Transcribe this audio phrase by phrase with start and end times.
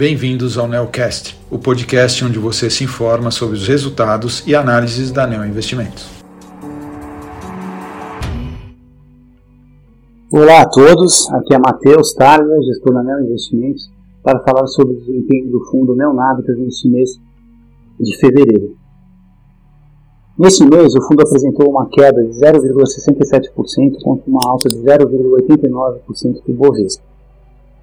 [0.00, 5.26] Bem-vindos ao Neocast, o podcast onde você se informa sobre os resultados e análises da
[5.26, 6.08] Neo Investimentos.
[10.32, 13.92] Olá a todos, aqui é Matheus Targa, gestor da Neo Investimentos,
[14.22, 17.10] para falar sobre o desempenho do fundo Neonavitas neste mês
[18.00, 18.74] de fevereiro.
[20.38, 26.54] Neste mês, o fundo apresentou uma queda de 0,67% contra uma alta de 0,89% do
[26.54, 27.09] Bovespa.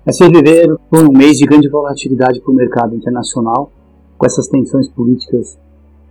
[0.08, 3.70] Mas fevereiro foi um mês de grande volatilidade para o mercado internacional,
[4.18, 5.60] com essas tensões políticas,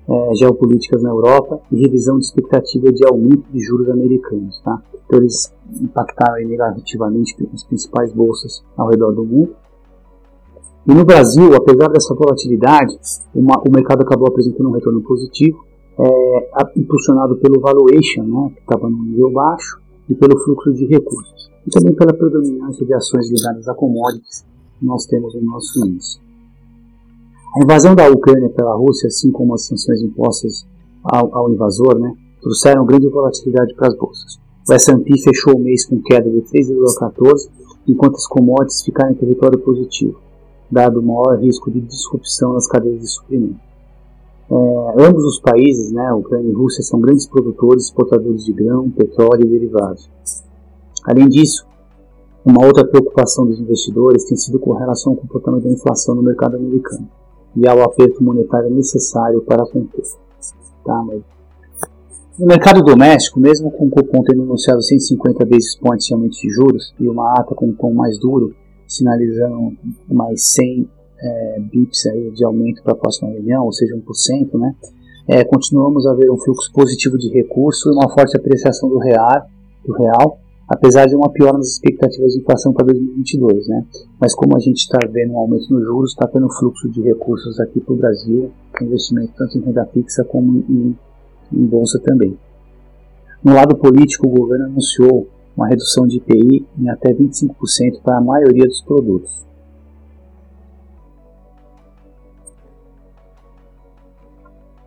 [0.07, 4.61] é, geopolíticas na Europa e revisão de expectativa de aumento de juros americanos.
[4.63, 4.83] Tá?
[5.07, 9.57] Então eles impactaram negativamente as principais bolsas ao redor do mundo.
[10.87, 12.95] E no Brasil, apesar dessa volatilidade,
[13.35, 15.65] uma, o mercado acabou apresentando um retorno positivo,
[15.99, 21.51] é, impulsionado pelo valuation, né, que estava no nível baixo, e pelo fluxo de recursos,
[21.67, 24.45] e também pela predominância de ações ligadas a commodities
[24.79, 26.21] que nós temos no nosso índice.
[27.57, 30.67] A invasão da Ucrânia pela Rússia, assim como as sanções impostas
[31.03, 34.39] ao, ao invasor, né, trouxeram grande volatilidade para as bolsas.
[34.69, 37.49] O S&P fechou o mês com queda de 3,14,
[37.89, 40.21] enquanto as commodities ficaram em território positivo,
[40.71, 43.67] dado o maior risco de disrupção nas cadeias de suprimento.
[44.51, 48.91] É, ambos os países, né, Ucrânia e Rússia, são grandes produtores e exportadores de grão,
[48.91, 50.09] petróleo e derivados.
[51.07, 51.65] Além disso,
[52.45, 56.57] uma outra preocupação dos investidores tem sido com relação ao comportamento da inflação no mercado
[56.57, 57.09] americano
[57.57, 60.05] e ao aperto monetário necessário para conter.
[60.85, 61.23] Tá, mas...
[62.39, 66.51] No mercado doméstico, mesmo com o cupom tendo anunciado 150 basis points de aumento de
[66.51, 68.55] juros e uma ata com um tom mais duro,
[68.87, 69.73] sinalizando
[70.09, 70.89] mais 100
[71.19, 74.75] é, bips aí de aumento para a próxima reunião, ou seja, 1%, né?
[75.27, 79.47] É, continuamos a ver um fluxo positivo de recurso e uma forte apreciação do real,
[79.85, 80.39] do real,
[80.69, 83.85] apesar de uma piora nas expectativas de inflação para 2022, né?
[84.21, 87.61] Mas como a gente está vendo um aumento nos juros, está tendo fluxo de recursos
[87.61, 88.51] aqui para o Brasil,
[88.83, 90.97] investimento tanto em renda fixa como em,
[91.53, 92.37] em bolsa também.
[93.45, 98.21] No lado político, o governo anunciou uma redução de IPI em até 25% para a
[98.21, 99.46] maioria dos produtos.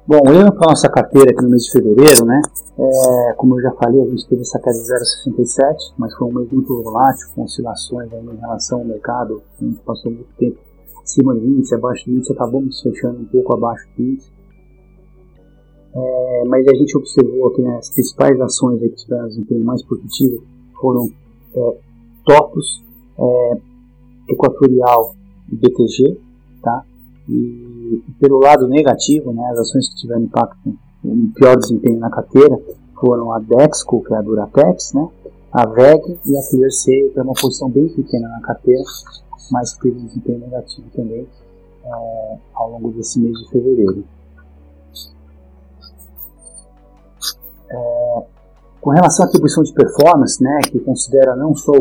[0.09, 2.41] Bom, olhando para a nossa carteira aqui no mês de fevereiro, né,
[2.79, 4.83] é, como eu já falei, a gente teve essa queda de
[5.35, 9.79] 0,67, mas foi um mês muito volátil, com oscilações em relação ao mercado, a gente
[9.81, 10.57] passou muito tempo
[11.03, 14.31] acima do índice, abaixo do índice, acabamos fechando um pouco abaixo do índice.
[15.93, 20.43] É, mas a gente observou que né, as principais ações que tiveram desempenho mais positivo
[20.81, 21.07] foram
[21.53, 21.77] é,
[23.19, 23.61] é,
[24.27, 25.13] Equatorial
[25.51, 26.19] e BTG,
[26.63, 26.83] tá?
[27.29, 27.68] E,
[28.19, 30.57] pelo lado negativo, né, as ações que tiveram impacto,
[31.03, 32.57] um pior desempenho na carteira,
[32.99, 35.07] foram a Dexco, que é a Duratex, né,
[35.51, 38.83] a VEG e a ClearSale, que é uma posição bem pequena na carteira,
[39.51, 41.27] mas que teve um desempenho negativo também
[41.83, 44.03] é, ao longo desse mês de fevereiro.
[47.71, 48.23] É,
[48.81, 51.73] com relação à atribuição de performance, né, que considera não só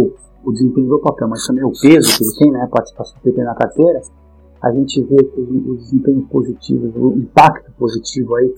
[0.45, 3.37] o desempenho do papel, mas também o peso que ele tem, né, participação que ele
[3.37, 4.01] tem na carteira,
[4.63, 8.55] a gente vê que o desempenho positivo, o impacto positivo aí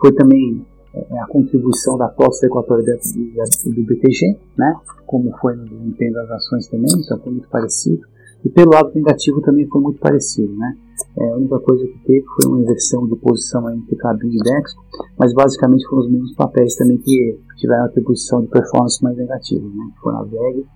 [0.00, 4.74] foi também é, a contribuição da costa equatorial do BTG, né,
[5.06, 8.02] como foi no desempenho das ações também, então foi muito parecido.
[8.44, 10.76] E pelo lado negativo também foi muito parecido, né?
[11.18, 14.84] É, a única coisa que teve foi uma inversão de posição entre Cabin e Dexco,
[15.18, 19.90] mas basicamente foram os mesmos papéis também que tiveram atribuição de performance mais negativa, né?
[20.02, 20.66] Foram a VEG,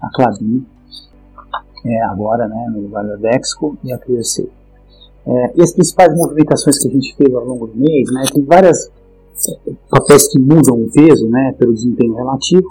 [0.00, 0.64] a Clabin
[1.84, 4.50] é, agora né, no lugar da Dexco e a ClearSale.
[5.26, 8.44] É, e as principais movimentações que a gente fez ao longo do mês, né, tem
[8.44, 8.90] várias
[9.66, 12.68] é, papéis que mudam o peso né, pelo desempenho relativo,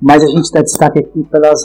[0.00, 1.62] mas a gente dá destaque aqui pelas,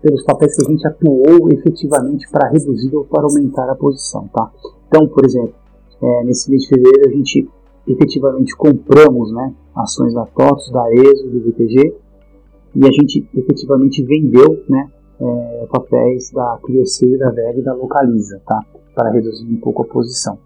[0.00, 4.28] pelos papéis que a gente atuou efetivamente para reduzir ou para aumentar a posição.
[4.32, 4.50] Tá?
[4.88, 5.54] Então, por exemplo,
[6.00, 7.48] é, nesse mês de fevereiro a gente
[7.86, 11.94] efetivamente compramos né, ações da TOTS, da ESO, do VTG,
[12.74, 14.88] e a gente efetivamente vendeu né,
[15.22, 18.60] é, papéis da ClearSale, da VEG e da Localiza, tá?
[18.94, 20.38] para reduzir um pouco a posição.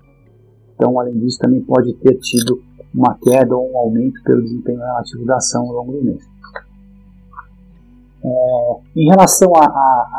[0.75, 2.61] Então, além disso, também pode ter tido
[2.95, 6.23] uma queda ou um aumento pelo desempenho relativo da ação ao longo do mês.
[8.25, 9.53] É, em relação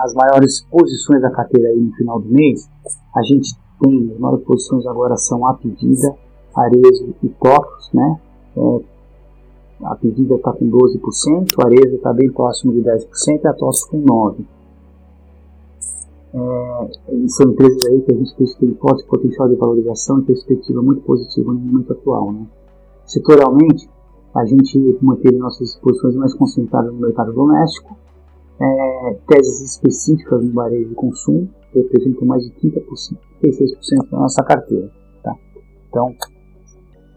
[0.04, 2.70] às maiores posições da carteira aí no final do mês,
[3.16, 6.16] a gente tem, as maiores posições agora são a pedida,
[6.56, 8.20] Arezo e Tocos, né?
[8.56, 8.97] É,
[9.84, 13.86] a pedida está com 12%, a Arezzo está bem próximo de 10% e a TOS
[13.86, 14.46] com 9%.
[16.34, 21.02] É, são empresas aí que a gente tem forte potencial de valorização e perspectiva muito
[21.02, 22.32] positiva no momento atual.
[22.32, 22.46] Né?
[23.06, 23.90] Setorialmente,
[24.36, 27.98] a gente manteve nossas exposições mais concentradas no mercado doméstico,
[28.60, 34.92] é, teses específicas no varejo de consumo, representam mais de 30%, 36% da nossa carteira.
[35.24, 35.36] Tá?
[35.90, 36.14] Então,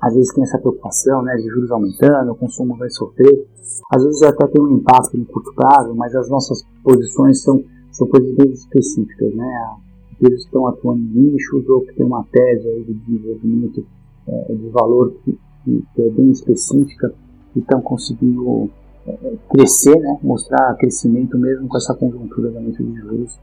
[0.00, 3.46] às vezes tem essa preocupação né, de juros aumentando, o consumo vai sofrer.
[3.92, 7.62] Às vezes até tem um impacto no curto prazo, mas as nossas posições são,
[7.92, 9.34] são bem específicas.
[9.34, 9.76] Né?
[10.12, 13.86] Empresas que estão atuando em nichos ou que tem uma tese aí de desenvolvimento
[14.26, 17.12] é, de valor que, que, é bem específica
[17.54, 18.70] e estão conseguindo
[19.06, 20.18] é, crescer, né?
[20.22, 23.38] mostrar crescimento mesmo com essa conjuntura de aumento de juros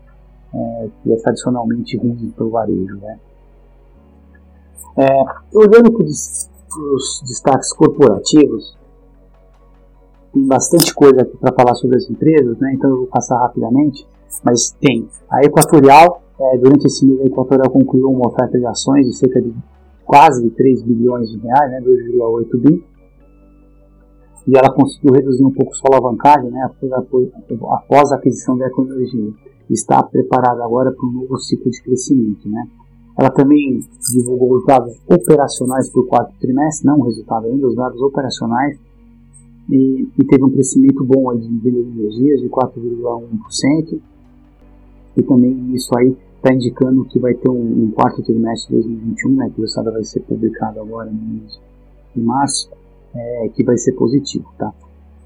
[0.55, 2.97] é, que é tradicionalmente ruim para o varejo.
[2.97, 3.19] Né?
[4.97, 5.07] É,
[5.53, 8.77] olhando para os destaques corporativos,
[10.33, 12.73] tem bastante coisa aqui para falar sobre as empresas, né?
[12.73, 14.07] então eu vou passar rapidamente,
[14.43, 19.07] mas tem a Equatorial, é, durante esse mês a Equatorial concluiu uma oferta de ações
[19.07, 19.53] de cerca de
[20.05, 22.83] quase 3 bilhões de reais, né, 2,8 bi,
[24.47, 29.33] e ela conseguiu reduzir um pouco sua alavancagem né, após, a aquisição da Ecoenergia.
[29.69, 32.47] Está preparada agora para um novo ciclo de crescimento.
[32.47, 32.63] Né?
[33.17, 33.79] Ela também
[34.13, 38.77] divulgou os dados operacionais o quarto trimestre, não o resultado ainda, os dados operacionais,
[39.69, 43.99] e, e teve um crescimento bom aí de energias de 4,1%,
[45.17, 49.31] e também isso aí está indicando que vai ter um, um, quarto trimestre de 2021,
[49.31, 51.59] né, que o resultado vai ser publicado agora no mês
[52.15, 52.69] de março,
[53.15, 54.45] é, que vai ser positivo.
[54.59, 54.71] Tá?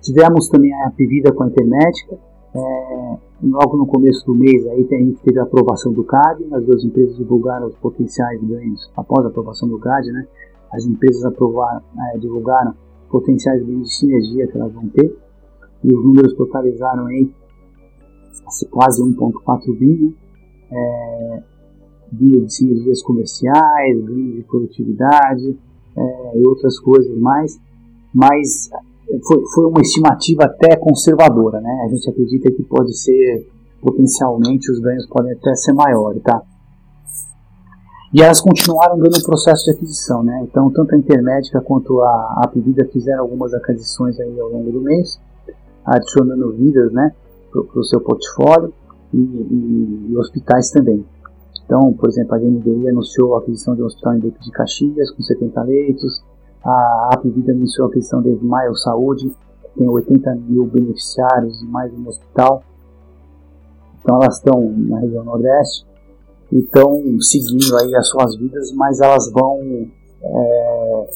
[0.02, 2.18] Tivemos também a Pivida com a Intermédica,
[2.54, 6.84] é, logo no começo do mês aí tem, teve a aprovação do CAD, as duas
[6.84, 10.28] empresas divulgaram os potenciais ganhos após a aprovação do CAD, né?
[10.72, 12.74] As empresas aprovaram, é, divulgaram
[13.10, 15.18] potenciais ganhos de sinergia que elas vão ter
[15.84, 17.32] e os números totalizaram aí
[18.70, 20.14] quase 1.4 bi, né?
[20.74, 21.44] É,
[22.14, 25.58] via de sinergias comerciais, ganho de produtividade
[25.98, 27.60] é, e outras coisas mais,
[28.14, 28.70] mas
[29.26, 31.86] foi, foi uma estimativa até conservadora, né?
[31.86, 33.48] A gente acredita que pode ser,
[33.82, 36.42] potencialmente, os ganhos podem até ser maiores, tá?
[38.14, 40.42] E elas continuaram dando o processo de aquisição, né?
[40.44, 44.82] Então, tanto a Intermédica quanto a, a Pedida fizeram algumas aquisições aí ao longo do
[44.82, 45.20] mês,
[45.86, 47.14] adicionando vidas, né,
[47.52, 48.74] para o seu portfólio
[49.14, 51.06] e, e, e, hospitais também.
[51.66, 55.12] Então, por exemplo, a GNDI anunciou a aquisição de um hospital em Beco de Caxias
[55.12, 56.22] com 70 leitos,
[56.64, 61.92] a Apvida anunciou a aquisição de Smile Saúde, que tem 80 mil beneficiários e mais
[61.94, 62.64] um hospital.
[64.00, 65.86] Então elas estão na região Nordeste
[66.52, 69.60] e estão seguindo aí as suas vidas, mas elas vão
[70.24, 71.08] é,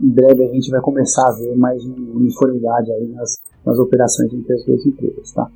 [0.00, 4.52] em breve a gente vai começar a ver mais uniformidade aí nas, nas operações entre
[4.52, 5.48] as duas empresas, tá?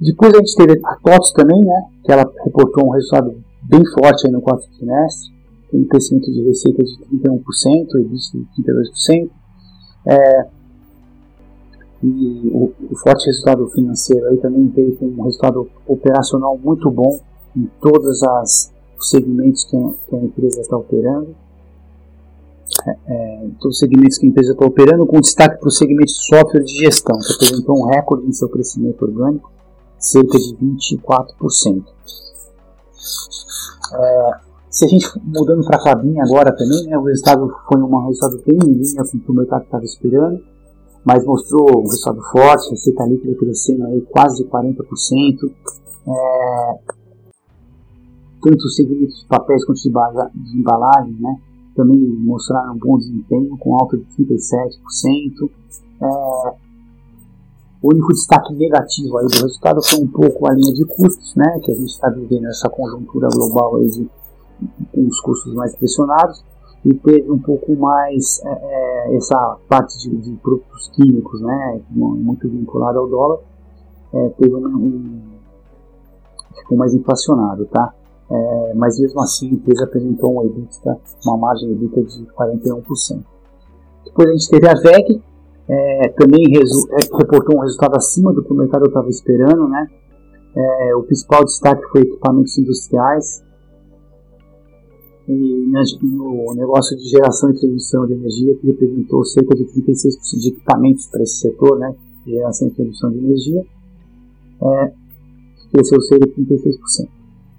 [0.00, 4.26] Depois a gente teve a TOTS também, né, que ela reportou um resultado bem forte
[4.26, 5.32] aí no quarto trimestre,
[5.72, 8.16] um crescimento de receita de 31%, EBITDA
[8.56, 9.30] de 32%.
[10.06, 10.46] É,
[12.02, 17.20] e o, o, forte resultado financeiro aí também veio com um resultado operacional muito bom
[17.56, 21.34] em todos as, os segmentos que a, que a empresa está operando.
[22.86, 26.06] É, é, todos os segmentos que a empresa está operando, com destaque para o segmento
[26.06, 29.52] de software de gestão, que apresentou um recorde em seu crescimento orgânico,
[29.98, 31.84] cerca de 24%.
[33.94, 38.06] É, se a gente mudando para a Clabin agora também, né, o resultado foi um
[38.06, 40.40] resultado bem em linha com o que o mercado estava esperando,
[41.04, 45.52] mas mostrou um resultado forte, receita líquida crescendo aí quase 40%.
[46.08, 46.78] É,
[48.42, 51.36] tanto os segmentos de papéis quanto de embalagem, né,
[51.76, 55.50] também mostraram um bom desempenho, com alta de 37%.
[56.00, 56.54] É,
[57.82, 61.60] o único destaque negativo aí do resultado foi um pouco a linha de custos, né,
[61.62, 64.08] que a gente está vivendo essa conjuntura global aí de
[64.94, 66.44] os custos mais pressionados
[66.84, 72.48] e teve um pouco mais é, é, essa parte de, de, produtos químicos, né, muito
[72.48, 73.38] vinculada ao dólar,
[74.12, 75.22] é, teve um, um,
[76.56, 77.94] ficou mais inflacionado, tá?
[78.30, 83.22] É, mas mesmo assim a empresa apresentou uma, EBITDA, uma margem EBITDA de 41%.
[84.04, 85.22] Depois a gente teve a VEG,
[85.68, 89.86] é, também é, reportou um resultado acima do que o mercado estava esperando, né?
[90.98, 93.42] o principal destaque foi equipamentos industriais,
[95.28, 100.48] e no negócio de geração e transmissão de energia, que representou cerca de 36% de
[100.48, 101.94] equipamentos para esse setor, né,
[102.26, 103.64] geração e transmissão de energia,
[104.62, 104.92] é,
[105.72, 107.08] cresceu cerca de 36%.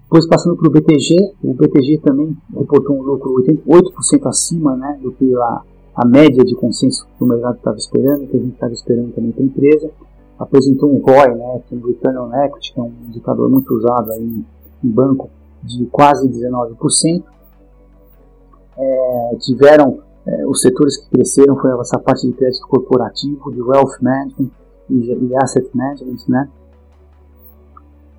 [0.03, 5.11] Depois passando para o BTG, o BTG também reportou um lucro 88% acima né, do
[5.11, 5.61] que a,
[5.95, 9.31] a média de consenso que o mercado estava esperando, que a gente estava esperando também
[9.31, 9.89] para a empresa.
[10.37, 13.73] Apresentou um ROI, né, que é um Return on Equity, que é um indicador muito
[13.73, 14.43] usado aí
[14.83, 15.29] em banco,
[15.63, 17.23] de quase 19%
[18.77, 24.01] é, tiveram é, os setores que cresceram foi essa parte de crédito corporativo, de wealth
[24.01, 24.51] management
[24.89, 26.49] e, e asset management, né?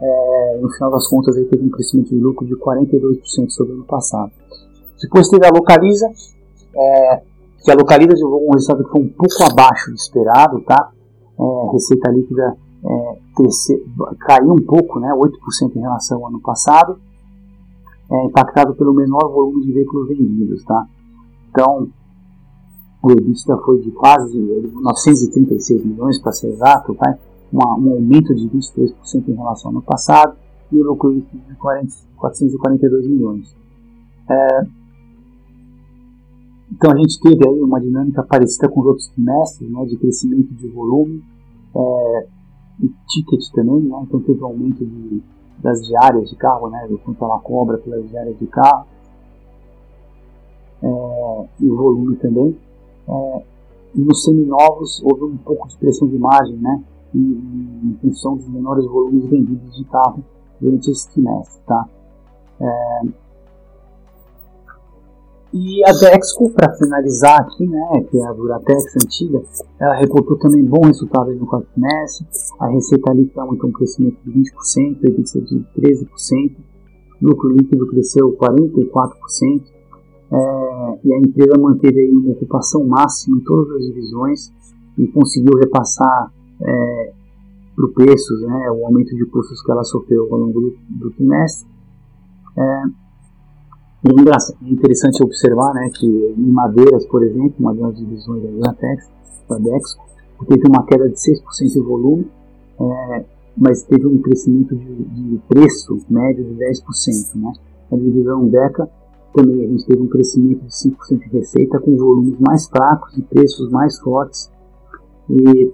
[0.00, 3.76] é, no final das contas ele teve um crescimento de lucro de 42% sobre o
[3.76, 4.32] ano passado.
[5.00, 6.11] Depois teve a Localiza,
[6.76, 7.23] é,
[7.62, 10.90] que a Localiza divulgou um resultado que foi um pouco abaixo do esperado, tá?
[11.38, 16.99] É, receita líquida é, caiu um pouco, né, 8% em relação ao ano passado,
[18.11, 20.64] é, impactado pelo menor volume de veículos vendidos.
[20.64, 20.87] Tá?
[21.50, 21.88] Então,
[23.02, 27.18] o EBITDA foi de quase 936 milhões, para ser exato, tá?
[27.52, 30.37] Uma, um aumento de 23% em relação ao ano passado,
[30.73, 33.54] e o lucro de 40, 442 milhões.
[34.28, 34.66] É,
[36.73, 40.52] então a gente teve aí uma dinâmica parecida com os outros trimestres, né, de crescimento
[40.54, 41.23] de volume,
[41.76, 42.26] é,
[42.80, 43.96] e ticket também, né?
[44.02, 45.23] então teve um aumento de,
[45.58, 46.87] das diárias de carro, né?
[46.88, 48.87] do quanto ela cobra pelas diárias de carro,
[50.82, 52.56] é, e o volume também.
[53.08, 53.42] É,
[53.94, 56.82] e nos seminovos houve um pouco de pressão de margem, né?
[57.14, 60.23] em, em função dos menores volumes vendidos de carro
[60.61, 61.62] durante esse trimestre.
[61.66, 61.88] Tá?
[62.61, 63.00] É,
[65.56, 69.40] e a Dexco, para finalizar aqui, né, que é a Duratex antiga,
[69.78, 72.26] ela reportou também bom resultado no quarto trimestre.
[72.58, 76.56] A receita líquida aumentou um crescimento de 20%, a EBITDA de 13%,
[77.23, 79.62] o lucro líquido cresceu 44%,
[80.32, 84.52] é, e a empresa manteve aí uma ocupação máxima em todas as divisões
[84.99, 86.32] e conseguiu repassar
[86.62, 87.12] é,
[87.76, 91.11] para o preço né, o aumento de custos que ela sofreu ao longo do, do
[91.12, 91.68] trimestre.
[92.58, 93.03] É,
[94.06, 99.08] é interessante observar né, que em madeiras, por exemplo, uma das divisões da Gratex,
[99.49, 100.04] da Dexco,
[100.46, 102.30] teve uma queda de 6% de volume,
[102.80, 103.25] é,
[103.56, 107.34] mas teve um crescimento de, de, preço médio de 10%.
[107.37, 107.52] Né?
[107.92, 108.90] A divisão Deca
[109.34, 113.23] também a gente teve um crescimento de 5% de receita com volumes mais fracos e
[113.23, 114.50] preços mais fortes.
[115.30, 115.73] E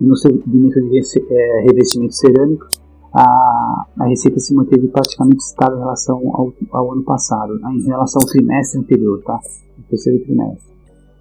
[0.00, 1.00] no segmento de
[1.30, 2.66] é, revestimento cerâmico,
[3.14, 7.84] a, a receita se manteve praticamente estável em relação ao, ao ano passado, né, em
[7.84, 9.38] relação ao trimestre anterior, tá?
[9.78, 10.72] O terceiro trimestre.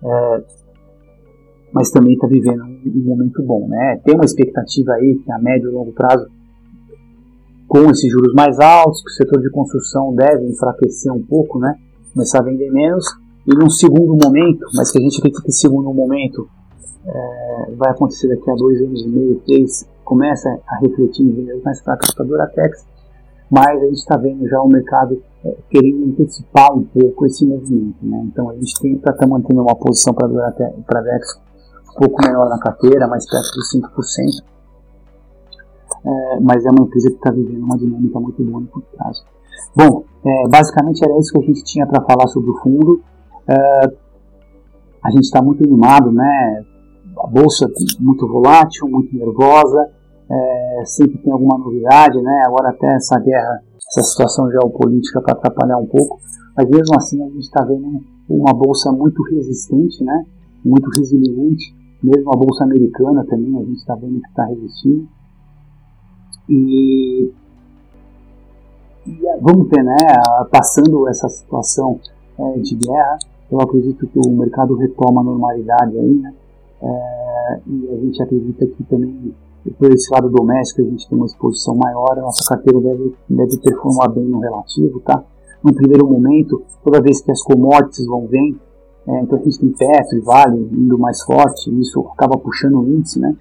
[0.04, 0.44] É,
[1.74, 4.02] mas também está vivendo um, um, momento bom, né?
[4.04, 6.28] Tem uma expectativa aí que a médio e longo prazo,
[7.68, 11.76] com esses juros mais altos, que o setor de construção deve enfraquecer um pouco, né?
[12.14, 13.06] Começar a vender menos
[13.48, 16.48] e num segundo momento, mas que a gente acredita que esse segundo momento
[17.06, 21.62] é, vai acontecer daqui a dois anos e meio, três, começa a refletir em vendas
[21.64, 22.86] mais fracas para a Duratex,
[23.50, 27.98] mas a gente está vendo já o mercado é, querendo antecipar um pouco esse movimento.
[28.02, 28.24] Né?
[28.26, 31.42] Então a gente tenta estar tá mantendo uma posição para a Duratex
[31.96, 34.52] um pouco menor na carteira, mais perto dos 5%,
[36.06, 39.24] é, mas é uma empresa que está vivendo uma dinâmica muito boa no curto prazo.
[39.76, 43.02] Bom, é, basicamente era isso que a gente tinha para falar sobre o fundo.
[43.48, 43.56] É,
[45.04, 46.64] a gente está muito animado, né?
[47.24, 49.92] A bolsa muito volátil, muito nervosa
[50.32, 52.44] é, sempre tem alguma novidade, né?
[52.46, 56.20] Agora até essa guerra, essa situação geopolítica para atrapalhar um pouco,
[56.56, 60.26] mas mesmo assim a gente está vendo uma bolsa muito resistente, né?
[60.64, 65.08] Muito resiliente, mesmo a bolsa americana também a gente está vendo que está resistindo.
[66.50, 67.32] E,
[69.06, 69.96] e, é, vamos ver, né?
[70.50, 72.00] Passando essa situação
[72.40, 73.18] é, de guerra,
[73.52, 76.34] eu acredito que o mercado retoma a normalidade aí, né?
[76.82, 79.34] É, e a gente acredita que também
[79.78, 83.58] por esse lado doméstico a gente tem uma exposição maior, a nossa carteira deve, deve
[83.60, 85.24] performar bem no relativo, tá?
[85.64, 88.60] No primeiro momento, toda vez que as commodities vão bem,
[89.08, 93.20] é, então a gente tem Petro Vale indo mais forte, isso acaba puxando o índice,
[93.20, 93.36] né?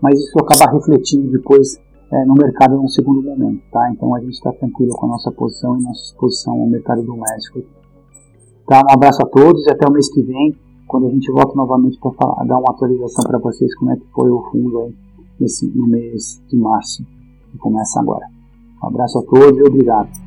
[0.00, 1.78] Mas isso acaba refletindo depois
[2.12, 3.90] é, no mercado num segundo momento, tá?
[3.90, 7.62] Então a gente está tranquilo com a nossa posição e nossa exposição ao mercado doméstico.
[8.66, 8.80] Tá?
[8.88, 10.56] Um abraço a todos e até o mês que vem
[10.86, 14.30] quando a gente volta novamente para dar uma atualização para vocês como é que foi
[14.30, 14.94] o fundo aí
[15.38, 17.04] nesse, no mês de março,
[17.50, 18.26] que começa agora.
[18.82, 20.25] Um abraço a todos e obrigado.